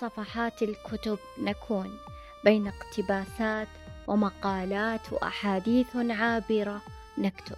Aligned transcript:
صفحات 0.00 0.62
الكتب 0.62 1.18
نكون 1.38 1.98
بين 2.44 2.68
اقتباسات 2.68 3.68
ومقالات 4.06 5.12
وأحاديث 5.12 5.96
عابرة 5.96 6.82
نكتب. 7.18 7.56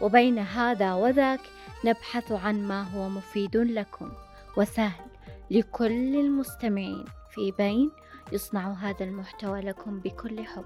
وبين 0.00 0.38
هذا 0.38 0.94
وذاك 0.94 1.40
نبحث 1.84 2.32
عن 2.32 2.68
ما 2.68 2.82
هو 2.82 3.08
مفيد 3.08 3.56
لكم. 3.56 4.12
وسهل 4.56 5.06
لكل 5.50 6.14
المستمعين. 6.14 7.04
في 7.30 7.50
بين 7.50 7.90
يصنع 8.32 8.72
هذا 8.72 9.04
المحتوى 9.04 9.60
لكم 9.60 10.00
بكل 10.00 10.44
حب. 10.46 10.64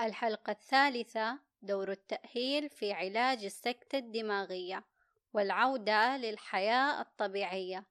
الحلقة 0.00 0.50
الثالثة 0.50 1.49
دور 1.62 1.90
التأهيل 1.90 2.68
في 2.68 2.92
علاج 2.92 3.44
السكتة 3.44 3.98
الدماغية 3.98 4.84
والعودة 5.32 6.16
للحياة 6.16 7.00
الطبيعية. 7.00 7.86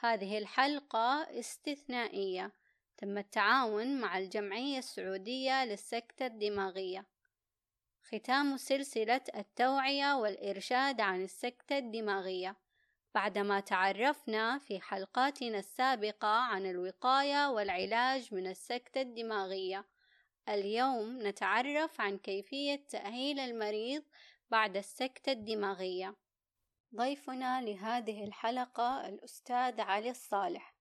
هذه 0.00 0.38
الحلقة 0.38 1.22
استثنائية. 1.38 2.52
تم 2.96 3.18
التعاون 3.18 4.00
مع 4.00 4.18
الجمعية 4.18 4.78
السعودية 4.78 5.64
للسكتة 5.64 6.26
الدماغية. 6.26 7.06
ختام 8.02 8.56
سلسلة 8.56 9.20
التوعية 9.36 10.14
والإرشاد 10.16 11.00
عن 11.00 11.24
السكتة 11.24 11.78
الدماغية. 11.78 12.56
بعدما 13.14 13.60
تعرفنا 13.60 14.58
في 14.58 14.80
حلقاتنا 14.80 15.58
السابقة 15.58 16.28
عن 16.28 16.66
الوقاية 16.66 17.50
والعلاج 17.50 18.34
من 18.34 18.46
السكتة 18.46 19.00
الدماغية. 19.00 19.84
اليوم 20.48 21.18
نتعرف 21.22 22.00
عن 22.00 22.18
كيفية 22.18 22.86
تأهيل 22.88 23.40
المريض 23.40 24.02
بعد 24.50 24.76
السكتة 24.76 25.32
الدماغية. 25.32 26.16
ضيفنا 26.94 27.62
لهذه 27.62 28.24
الحلقة 28.24 29.08
الأستاذ 29.08 29.80
علي 29.80 30.10
الصالح 30.10 30.76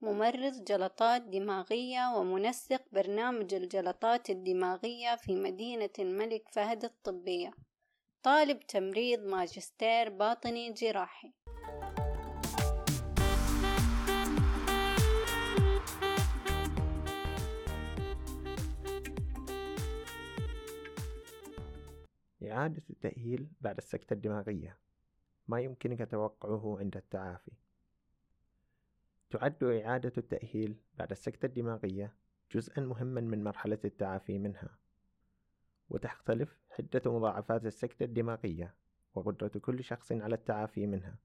ممرض 0.00 0.64
جلطات 0.64 1.22
دماغية 1.22 2.16
ومنسق 2.16 2.82
برنامج 2.92 3.54
الجلطات 3.54 4.30
الدماغية 4.30 5.16
في 5.16 5.36
مدينة 5.36 5.90
الملك 5.98 6.48
فهد 6.48 6.84
الطبية. 6.84 7.50
طالب 8.22 8.60
تمريض 8.60 9.20
ماجستير 9.20 10.08
باطني 10.08 10.72
جراحي. 10.72 11.32
إعادة 22.52 22.82
التأهيل 22.90 23.48
بعد 23.60 23.76
السكتة 23.76 24.14
الدماغية. 24.14 24.78
ما 25.48 25.60
يمكنك 25.60 26.10
توقعه 26.10 26.78
عند 26.78 26.96
التعافي. 26.96 27.52
تعد 29.30 29.64
إعادة 29.64 30.12
التأهيل 30.18 30.76
بعد 30.98 31.10
السكتة 31.10 31.46
الدماغية 31.46 32.14
جزءا 32.52 32.80
مهما 32.82 33.20
من 33.20 33.44
مرحلة 33.44 33.78
التعافي 33.84 34.38
منها. 34.38 34.78
وتختلف 35.90 36.58
حدة 36.70 37.02
مضاعفات 37.06 37.66
السكتة 37.66 38.04
الدماغية 38.04 38.74
وقدرة 39.14 39.48
كل 39.48 39.84
شخص 39.84 40.12
على 40.12 40.34
التعافي 40.34 40.86
منها 40.86 41.16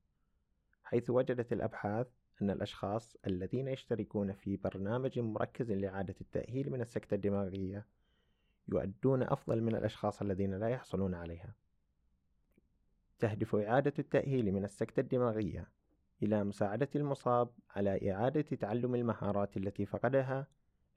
حيث 0.83 1.09
وجدت 1.09 1.53
الأبحاث 1.53 2.08
أن 2.42 2.50
الأشخاص 2.50 3.17
الذين 3.28 3.67
يشتركون 3.67 4.33
في 4.33 4.58
برنامج 4.58 5.20
مركز 5.20 5.72
لإعادة 5.72 6.16
التأهيل 6.22 6.72
من 6.72 6.81
السكتة 6.81 7.16
الدماغية 7.16 7.86
يؤدون 8.70 9.23
أفضل 9.23 9.61
من 9.61 9.76
الأشخاص 9.76 10.22
الذين 10.22 10.54
لا 10.54 10.70
يحصلون 10.70 11.16
عليها 11.16 11.55
تهدف 13.20 13.55
إعادة 13.55 13.94
التأهيل 14.00 14.52
من 14.52 14.64
السكتة 14.64 15.00
الدماغية 15.00 15.67
إلى 16.23 16.44
مساعدة 16.44 16.89
المصاب 16.95 17.50
على 17.70 18.11
إعادة 18.11 18.42
تعلم 18.42 18.95
المهارات 18.95 19.58
التي 19.58 19.86
فقدها 19.86 20.48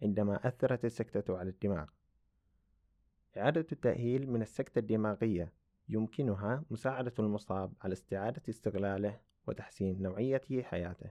عندما 0.03 0.49
أثرت 0.49 0.85
السكتة 0.85 1.39
على 1.39 1.51
الدماغ. 1.51 1.89
إعادة 3.37 3.67
التأهيل 3.73 4.31
من 4.31 4.43
السكتة 4.43 4.79
الدماغية 4.79 5.53
يمكنها 5.89 6.65
مساعدة 6.71 7.13
المصاب 7.19 7.73
على 7.83 7.93
استعادة 7.93 8.43
استغلاله 8.49 9.21
وتحسين 9.47 10.03
نوعية 10.03 10.63
حياته. 10.63 11.11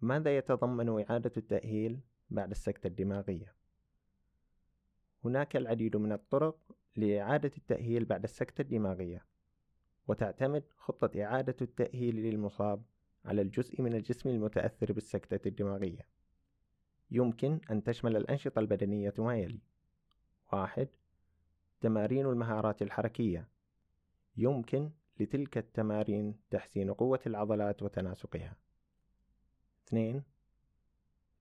ماذا 0.00 0.36
يتضمن 0.36 0.88
إعادة 0.88 1.32
التأهيل 1.36 2.00
بعد 2.30 2.50
السكتة 2.50 2.86
الدماغية؟ 2.86 3.54
هناك 5.24 5.56
العديد 5.56 5.96
من 5.96 6.12
الطرق 6.12 6.56
لإعادة 6.96 7.50
التأهيل 7.58 8.04
بعد 8.04 8.24
السكتة 8.24 8.62
الدماغية 8.62 9.24
وتعتمد 10.08 10.64
خطة 10.76 11.22
إعادة 11.22 11.56
التأهيل 11.62 12.16
للمصاب 12.16 12.82
على 13.24 13.42
الجزء 13.42 13.82
من 13.82 13.94
الجسم 13.94 14.28
المتأثر 14.28 14.92
بالسكتة 14.92 15.48
الدماغية. 15.48 16.06
يمكن 17.10 17.60
أن 17.70 17.82
تشمل 17.82 18.16
الأنشطة 18.16 18.58
البدنية 18.58 19.14
ما 19.18 19.36
يلي. 19.36 19.60
واحد 20.52 20.88
تمارين 21.80 22.26
المهارات 22.26 22.82
الحركية. 22.82 23.48
يمكن 24.36 24.90
لتلك 25.20 25.58
التمارين 25.58 26.36
تحسين 26.50 26.92
قوة 26.92 27.20
العضلات 27.26 27.82
وتناسقها. 27.82 28.56
اثنين 29.88 30.22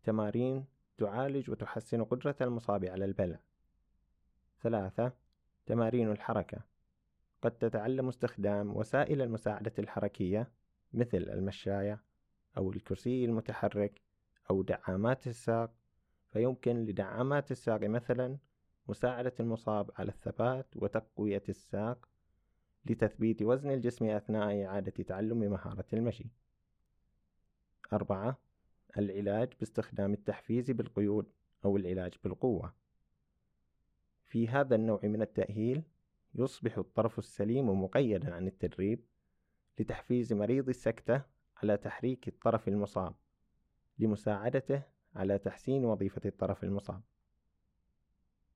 تمارين 0.03 0.65
تعالج 0.97 1.49
وتحسن 1.49 2.03
قدرة 2.03 2.35
المصاب 2.41 2.85
على 2.85 3.05
البلع. 3.05 3.39
ثلاثة 4.63 5.13
تمارين 5.65 6.11
الحركة. 6.11 6.59
قد 7.41 7.51
تتعلم 7.51 8.07
استخدام 8.07 8.75
وسائل 8.77 9.21
المساعدة 9.21 9.73
الحركية 9.79 10.51
مثل 10.93 11.17
المشاية 11.17 12.03
أو 12.57 12.71
الكرسي 12.71 13.25
المتحرك 13.25 14.01
أو 14.49 14.61
دعامات 14.61 15.27
الساق. 15.27 15.73
فيمكن 16.31 16.85
لدعامات 16.85 17.51
الساق 17.51 17.83
مثلا 17.83 18.37
مساعدة 18.87 19.33
المصاب 19.39 19.91
على 19.95 20.09
الثبات 20.09 20.67
وتقوية 20.75 21.43
الساق 21.49 22.09
لتثبيت 22.85 23.41
وزن 23.41 23.71
الجسم 23.71 24.05
أثناء 24.05 24.65
إعادة 24.65 25.03
تعلم 25.03 25.37
مهارة 25.37 25.85
المشي. 25.93 26.25
أربعة 27.93 28.37
العلاج 28.97 29.53
باستخدام 29.59 30.13
التحفيز 30.13 30.71
بالقيود 30.71 31.31
أو 31.65 31.77
العلاج 31.77 32.13
بالقوة. 32.23 32.82
في 34.33 34.47
هذا 34.47 34.75
النوع 34.75 34.99
من 35.03 35.21
التأهيل 35.21 35.83
يصبح 36.35 36.77
الطرف 36.77 37.19
السليم 37.19 37.83
مقيدا 37.83 38.33
عن 38.33 38.47
التدريب 38.47 39.05
لتحفيز 39.79 40.33
مريض 40.33 40.69
السكتة 40.69 41.21
على 41.57 41.77
تحريك 41.77 42.27
الطرف 42.27 42.67
المصاب 42.67 43.15
لمساعدته 43.99 44.81
على 45.15 45.37
تحسين 45.37 45.85
وظيفة 45.85 46.21
الطرف 46.25 46.63
المصاب. 46.63 47.01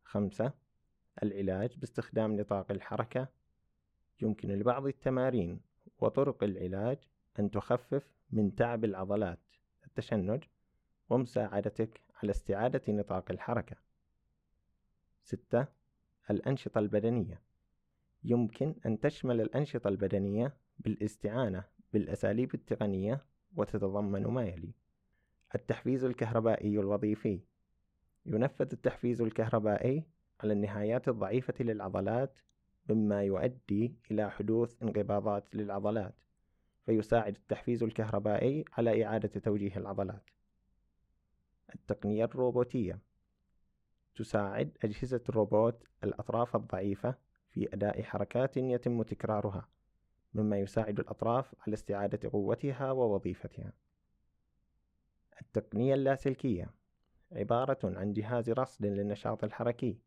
خمسة 0.04 0.54
العلاج 1.24 1.78
باستخدام 1.78 2.40
نطاق 2.40 2.72
الحركة. 2.72 3.28
يمكن 4.22 4.50
لبعض 4.50 4.86
التمارين 4.88 5.62
وطرق 6.00 6.44
العلاج 6.44 6.98
أن 7.40 7.52
تخفف 7.52 8.12
من 8.32 8.56
تعب 8.56 8.86
العضلات 8.86 9.40
التشنج 9.86 10.44
ومساعدتك 11.10 12.02
على 12.24 12.32
استعادة 12.32 12.94
نطاق 12.94 13.32
الحركة. 13.32 13.87
ستة 15.28 15.68
الأنشطة 16.30 16.80
البدنية. 16.80 17.42
يمكن 18.24 18.76
أن 18.86 19.00
تشمل 19.00 19.42
الأنشطة 19.42 19.88
البدنية 19.88 20.58
بالاستعانة 20.80 21.64
بالأساليب 21.94 22.54
التقنية 22.54 23.26
وتتضمن 23.56 24.28
ما 24.28 24.46
يلي. 24.46 24.74
التحفيز 25.56 26.04
الكهربائي 26.04 26.80
الوظيفي. 26.80 27.40
ينفذ 28.26 28.70
التحفيز 28.74 29.22
الكهربائي 29.22 30.04
على 30.40 30.54
النهايات 30.54 31.08
الضعيفة 31.08 31.54
للعضلات 31.60 32.40
مما 32.90 33.24
يؤدي 33.24 33.96
إلى 34.12 34.32
حدوث 34.32 34.84
انقباضات 34.84 35.56
للعضلات 35.56 36.16
فيساعد 36.86 37.36
التحفيز 37.36 37.84
الكهربائي 37.84 38.66
على 38.74 39.06
إعادة 39.06 39.40
توجيه 39.40 39.78
العضلات. 39.78 40.30
التقنية 41.76 42.26
الروبوتية. 42.26 43.07
تساعد 44.18 44.78
أجهزة 44.84 45.22
الروبوت 45.30 45.84
الأطراف 46.04 46.56
الضعيفة 46.56 47.16
في 47.50 47.74
أداء 47.74 48.02
حركات 48.02 48.58
يتم 48.58 49.02
تكرارها 49.02 49.68
مما 50.34 50.58
يساعد 50.60 51.00
الأطراف 51.00 51.56
على 51.60 51.74
استعادة 51.74 52.30
قوتها 52.30 52.92
ووظيفتها. 52.92 53.74
التقنية 55.42 55.94
اللاسلكية 55.94 56.72
عبارة 57.32 57.80
عن 57.84 58.14
جهاز 58.14 58.50
رصد 58.50 58.86
للنشاط 58.86 59.44
الحركي 59.44 60.00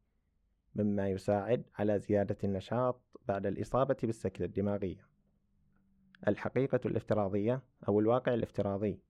مما 0.75 1.09
يساعد 1.09 1.63
على 1.79 1.99
زيادة 1.99 2.37
النشاط 2.45 3.01
بعد 3.29 3.47
الإصابة 3.47 3.97
بالسكتة 4.03 4.45
الدماغية. 4.45 5.06
الحقيقة 6.29 6.81
الافتراضية 6.87 7.63
أو 7.89 8.01
الواقع 8.01 8.35
الافتراضي 8.35 9.01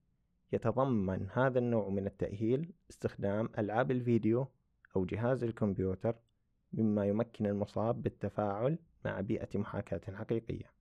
يتضمن 0.53 1.27
هذا 1.33 1.59
النوع 1.59 1.89
من 1.89 2.07
التأهيل 2.07 2.73
استخدام 2.89 3.49
ألعاب 3.57 3.91
الفيديو 3.91 4.47
أو 4.95 5.05
جهاز 5.05 5.43
الكمبيوتر 5.43 6.15
مما 6.73 7.05
يمكن 7.05 7.45
المصاب 7.45 8.01
بالتفاعل 8.01 8.77
مع 9.05 9.21
بيئة 9.21 9.57
محاكاة 9.57 10.15
حقيقية. 10.15 10.71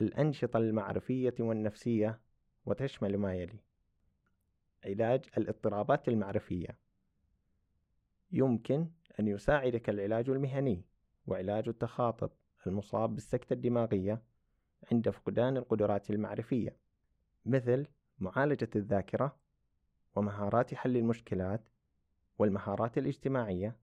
الأنشطة 0.00 0.56
المعرفية 0.56 1.34
والنفسية 1.40 2.20
وتشمل 2.66 3.18
ما 3.18 3.34
يلي. 3.34 3.58
علاج 4.84 5.24
الاضطرابات 5.36 6.08
المعرفية. 6.08 6.78
يمكن 8.32 8.88
أن 9.20 9.28
يساعدك 9.28 9.88
العلاج 9.88 10.30
المهني 10.30 10.84
وعلاج 11.26 11.68
التخاطب 11.68 12.30
المصاب 12.66 13.14
بالسكتة 13.14 13.52
الدماغية 13.52 14.22
عند 14.92 15.10
فقدان 15.10 15.56
القدرات 15.56 16.10
المعرفية 16.10 16.76
مثل 17.46 17.86
معالجة 18.18 18.70
الذاكرة 18.76 19.36
ومهارات 20.16 20.74
حل 20.74 20.96
المشكلات 20.96 21.68
والمهارات 22.38 22.98
الاجتماعية 22.98 23.76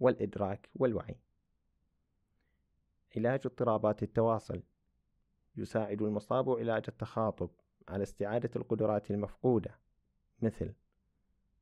والإدراك 0.00 0.70
والوعي. 0.74 1.18
علاج 3.16 3.40
اضطرابات 3.44 4.02
التواصل 4.02 4.62
يساعد 5.56 6.02
المصاب 6.02 6.50
علاج 6.50 6.84
التخاطب 6.88 7.50
على 7.88 8.02
استعادة 8.02 8.50
القدرات 8.56 9.10
المفقودة 9.10 9.78
مثل 10.42 10.74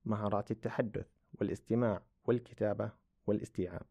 مهارات 0.04 0.50
التحدث 0.50 1.06
والاستماع 1.40 2.02
والكتابة 2.24 2.92
والاستيعاب. 3.26 3.86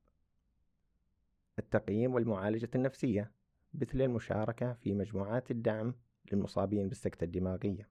التقييم 1.59 2.13
والمعالجة 2.13 2.69
النفسية 2.75 3.31
مثل 3.73 4.01
المشاركة 4.01 4.73
في 4.73 4.93
مجموعات 4.93 5.51
الدعم 5.51 5.95
للمصابين 6.31 6.87
بالسكتة 6.87 7.23
الدماغية. 7.23 7.89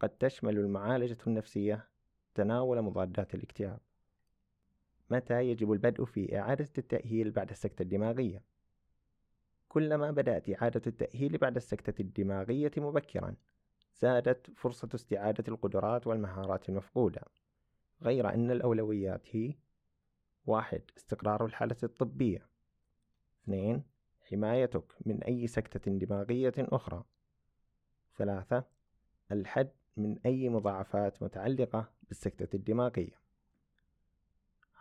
قد 0.00 0.08
تشمل 0.08 0.58
المعالجة 0.58 1.18
النفسية 1.26 1.88
تناول 2.34 2.82
مضادات 2.82 3.34
الاكتئاب. 3.34 3.80
متى 5.10 5.48
يجب 5.48 5.72
البدء 5.72 6.04
في 6.04 6.38
إعادة 6.38 6.68
التأهيل 6.78 7.30
بعد 7.30 7.50
السكتة 7.50 7.82
الدماغية؟ 7.82 8.42
كلما 9.68 10.10
بدأت 10.10 10.50
إعادة 10.50 10.82
التأهيل 10.86 11.38
بعد 11.38 11.56
السكتة 11.56 12.02
الدماغية 12.02 12.72
مبكرا 12.76 13.36
زادت 13.96 14.50
فرصة 14.50 14.88
استعادة 14.94 15.44
القدرات 15.48 16.06
والمهارات 16.06 16.68
المفقودة. 16.68 17.22
غير 18.02 18.34
أن 18.34 18.50
الأولويات 18.50 19.36
هي 19.36 19.54
واحد 20.46 20.82
استقرار 20.96 21.44
الحالة 21.44 21.76
الطبية. 21.82 22.48
اثنين 23.42 23.82
حمايتك 24.30 24.84
من 25.06 25.22
أي 25.22 25.46
سكتة 25.46 25.90
دماغية 25.90 26.52
أخرى. 26.58 27.04
ثلاثة 28.16 28.64
الحد 29.32 29.70
من 29.96 30.18
أي 30.26 30.48
مضاعفات 30.48 31.22
متعلقة. 31.22 31.92
بالسكتة 32.08 32.56
الدماغية 32.56 33.20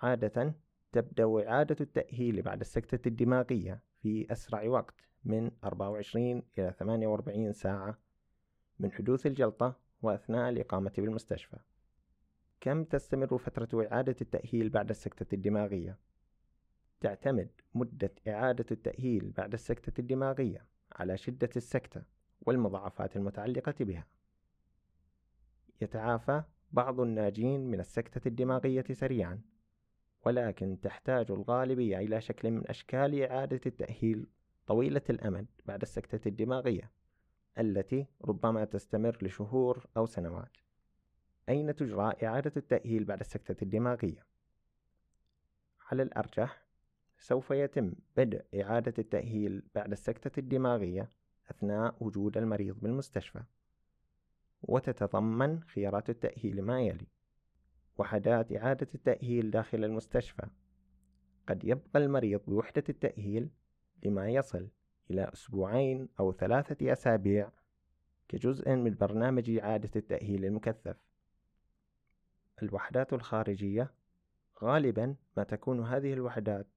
عادة 0.02 0.56
تبدأ 0.92 1.48
إعادة 1.48 1.76
التأهيل 1.82 2.42
بعد 2.42 2.60
السكتة 2.60 3.08
الدماغية 3.08 3.82
في 4.02 4.32
أسرع 4.32 4.64
وقت 4.64 4.96
من 5.26 5.52
24 5.64 6.44
إلى 6.58 6.74
48 6.80 7.54
ساعة 7.54 7.98
من 8.80 8.92
حدوث 8.92 9.26
الجلطة 9.26 9.80
وأثناء 10.02 10.50
الإقامة 10.50 10.92
بالمستشفى 10.98 11.58
كم 12.62 12.84
تستمر 12.84 13.38
فترة 13.38 13.88
إعادة 13.92 14.16
التأهيل 14.22 14.70
بعد 14.70 14.90
السكتة 14.90 15.36
الدماغية؟ 15.36 15.98
تعتمد 17.02 17.50
مدة 17.74 18.12
إعادة 18.28 18.66
التأهيل 18.72 19.32
بعد 19.32 19.54
السكتة 19.54 20.02
الدماغية 20.02 20.66
على 20.92 21.18
شدة 21.18 21.50
السكتة 21.56 22.04
والمضاعفات 22.42 23.16
المتعلقة 23.16 23.76
بها. 23.80 24.08
يتعافى 25.82 26.44
بعض 26.74 27.00
الناجين 27.00 27.72
من 27.72 27.80
السكتة 27.80 28.28
الدماغية 28.28 28.86
سريعًا، 28.92 29.42
ولكن 30.26 30.80
تحتاج 30.82 31.32
الغالبية 31.32 31.98
إلى 31.98 32.22
شكل 32.22 32.52
من 32.52 32.68
أشكال 32.68 33.22
إعادة 33.22 33.62
التأهيل 33.66 34.28
طويلة 34.68 35.02
الأمد 35.10 35.48
بعد 35.66 35.82
السكتة 35.82 36.28
الدماغية، 36.28 36.92
التي 37.58 38.06
ربما 38.26 38.66
تستمر 38.66 39.18
لشهور 39.22 39.86
أو 39.98 40.06
سنوات. 40.06 40.58
أين 41.50 41.76
تجرى 41.76 42.14
إعادة 42.24 42.52
التأهيل 42.58 43.04
بعد 43.04 43.20
السكتة 43.20 43.64
الدماغية؟ 43.64 44.26
على 45.92 46.04
الأرجح 46.04 46.64
سوف 47.18 47.52
يتم 47.52 47.94
بدء 48.18 48.46
إعادة 48.62 48.94
التأهيل 49.00 49.64
بعد 49.76 49.92
السكتة 49.92 50.40
الدماغية 50.40 51.10
أثناء 51.52 51.96
وجود 52.00 52.38
المريض 52.38 52.80
بالمستشفى 52.80 53.44
وتتضمن 54.64 55.64
خيارات 55.64 56.10
التأهيل 56.10 56.62
ما 56.62 56.82
يلي 56.82 57.08
وحدات 57.98 58.52
إعادة 58.52 58.88
التأهيل 58.96 59.52
داخل 59.52 59.84
المستشفى. 59.84 60.48
قد 61.48 61.64
يبقى 61.64 62.00
المريض 62.00 62.42
بوحدة 62.48 62.84
التأهيل 62.90 63.50
لما 64.04 64.30
يصل 64.30 64.68
إلى 65.12 65.30
أسبوعين 65.34 66.10
أو 66.20 66.34
ثلاثة 66.34 66.94
أسابيع 66.94 67.50
كجزء 68.28 68.76
من 68.76 68.96
برنامج 68.96 69.50
إعادة 69.50 69.90
التأهيل 69.96 70.46
المكثف. 70.46 70.98
الوحدات 72.64 73.14
الخارجية 73.14 73.94
غالبا 74.64 75.16
ما 75.38 75.44
تكون 75.44 75.86
هذه 75.86 76.14
الوحدات 76.14 76.68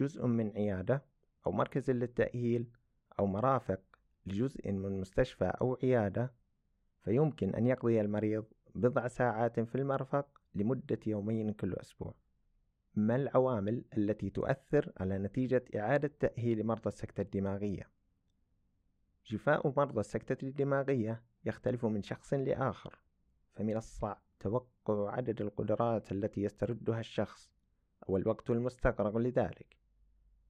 جزء 0.00 0.26
من 0.26 0.50
عيادة 0.56 1.04
أو 1.46 1.52
مركز 1.52 1.90
للتأهيل 1.90 2.70
أو 3.18 3.26
مرافق 3.26 3.80
لجزء 4.26 4.72
من 4.72 5.00
مستشفى 5.00 5.44
أو 5.44 5.78
عيادة 5.82 6.32
فيمكن 7.04 7.54
أن 7.54 7.66
يقضي 7.66 8.00
المريض 8.00 8.44
بضع 8.74 9.08
ساعات 9.08 9.60
في 9.60 9.74
المرفق 9.74 10.40
لمدة 10.54 10.98
يومين 11.06 11.52
كل 11.52 11.74
أسبوع. 11.74 12.14
ما 12.94 13.16
العوامل 13.16 13.84
التي 13.96 14.30
تؤثر 14.30 14.92
على 14.96 15.18
نتيجة 15.18 15.64
إعادة 15.76 16.10
تأهيل 16.20 16.66
مرضى 16.66 16.86
السكتة 16.88 17.20
الدماغية؟ 17.20 17.90
شفاء 19.22 19.72
مرضى 19.76 20.00
السكتة 20.00 20.46
الدماغية 20.46 21.22
يختلف 21.44 21.86
من 21.86 22.02
شخص 22.02 22.34
لآخر 22.34 22.98
فمن 23.52 23.76
الصعب 23.76 24.22
توقع 24.40 25.10
عدد 25.10 25.40
القدرات 25.40 26.12
التي 26.12 26.42
يستردها 26.42 27.00
الشخص 27.00 27.50
أو 28.08 28.16
الوقت 28.16 28.50
المستغرق 28.50 29.16
لذلك. 29.16 29.76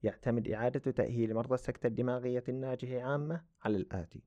يعتمد 0.02 0.48
إعادة 0.48 0.90
تأهيل 0.90 1.34
مرضى 1.34 1.54
السكتة 1.54 1.86
الدماغية 1.86 2.44
الناجح 2.48 3.04
عامة 3.04 3.44
على 3.62 3.76
الآتي. 3.76 4.22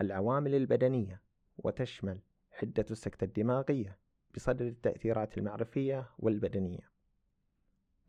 العوامل 0.00 0.54
البدنية 0.54 1.22
وتشمل 1.58 2.20
حدة 2.50 2.86
السكتة 2.90 3.24
الدماغية 3.24 3.98
بصدد 4.34 4.62
التأثيرات 4.62 5.38
المعرفية 5.38 6.10
والبدنية. 6.18 6.90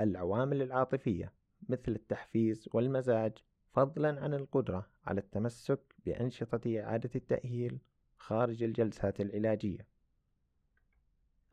العوامل 0.02 0.62
العاطفية 0.62 1.34
مثل 1.70 1.92
التحفيز 1.92 2.70
والمزاج 2.74 3.38
فضلا 3.74 4.22
عن 4.22 4.34
القدرة 4.34 4.90
على 5.06 5.22
التمسك 5.22 5.96
بأنشطة 6.06 6.80
إعادة 6.80 7.10
التأهيل 7.16 7.80
خارج 8.18 8.64
الجلسات 8.64 9.22
العلاجية. 9.22 9.88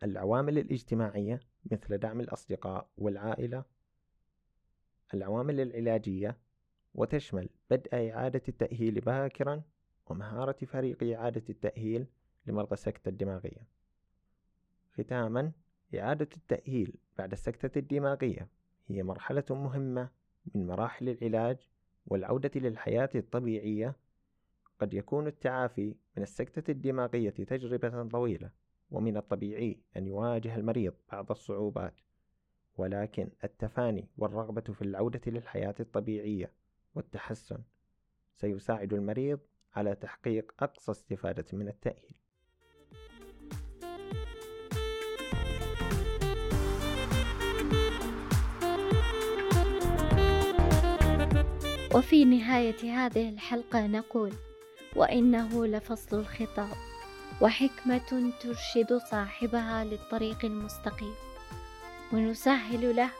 العوامل 0.03 0.59
الاجتماعية 0.59 1.41
مثل 1.71 1.99
دعم 1.99 2.21
الأصدقاء 2.21 2.89
والعائلة. 2.99 3.65
العوامل 5.15 5.61
العلاجية 5.61 6.39
وتشمل 6.95 7.49
بدء 7.71 7.95
إعادة 7.95 8.43
التأهيل 8.49 9.01
باكرا 9.01 9.63
ومهارة 10.07 10.65
فريق 10.67 11.03
إعادة 11.03 11.43
التأهيل 11.51 12.07
لمرضى 12.47 12.73
السكتة 12.73 13.09
الدماغية. 13.09 13.67
ختاما 14.95 15.53
إعادة 15.95 16.29
التأهيل 16.37 16.95
بعد 17.19 17.33
السكتة 17.33 17.79
الدماغية 17.79 18.49
هي 18.89 19.03
مرحلة 19.03 19.45
مهمة 19.51 20.11
من 20.55 20.67
مراحل 20.67 21.09
العلاج 21.09 21.69
والعودة 22.07 22.51
للحياة 22.57 23.11
الطبيعية. 23.15 23.97
قد 24.81 24.95
يكون 24.95 25.27
التعافي 25.27 25.95
من 26.17 26.23
السكتة 26.23 26.71
الدماغية 26.71 27.31
تجربة 27.31 28.09
طويلة 28.09 28.51
ومن 28.91 29.17
الطبيعي 29.17 29.79
أن 29.97 30.07
يواجه 30.07 30.57
المريض 30.57 30.95
بعض 31.13 31.31
الصعوبات 31.31 31.95
ولكن 32.77 33.29
التفاني 33.45 34.09
والرغبة 34.19 34.61
في 34.61 34.83
العودة 34.83 35.21
للحياة 35.27 35.75
الطبيعية 35.81 36.53
والتحسن 36.95 37.59
سيساعد 38.37 38.93
المريض 38.93 39.41
على 39.77 39.95
تحقيق 39.95 40.53
أقصى 40.61 40.93
استفادة 40.93 41.45
من 41.53 41.69
التأهيل. 41.69 42.17
وفي 51.95 52.25
نهاية 52.25 53.07
هذه 53.07 53.29
الحلقة 53.29 53.87
نقول 53.87 54.33
وإنه 54.97 55.67
لفصل 55.67 56.19
الخطاب 56.19 56.77
وحكمة 57.41 58.33
ترشد 58.41 58.99
صاحبها 59.11 59.85
للطريق 59.85 60.45
المستقيم 60.45 61.15
ونسهل 62.13 62.97
له 62.97 63.11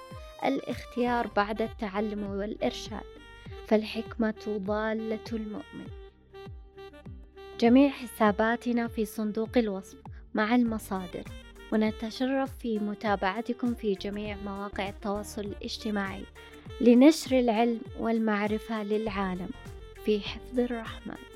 الاختيار 0.45 1.27
بعد 1.27 1.63
التعلم 1.63 2.31
والإرشاد 2.31 3.05
فالحكمة 3.67 4.61
ضالة 4.67 5.25
المؤمن. 5.33 6.06
جميع 7.61 7.89
حساباتنا 7.91 8.89
في 8.89 9.05
صندوق 9.05 9.49
الوصف 9.57 9.97
مع 10.35 10.55
المصادر. 10.55 11.25
ونتشرف 11.73 12.59
في 12.59 12.79
متابعتكم 12.79 13.75
في 13.75 13.95
جميع 13.95 14.37
مواقع 14.45 14.89
التواصل 14.89 15.41
الاجتماعي 15.41 16.23
لنشر 16.81 17.39
العلم 17.39 17.81
والمعرفة 17.99 18.83
للعالم. 18.83 19.51
في 20.05 20.21
حفظ 20.21 20.59
الرحمن. 20.59 21.36